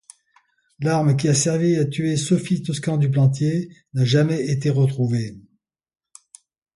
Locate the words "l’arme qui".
0.79-1.27